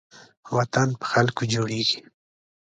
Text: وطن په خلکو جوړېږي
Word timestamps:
وطن 0.55 0.89
په 0.99 1.05
خلکو 1.11 1.43
جوړېږي 1.53 1.99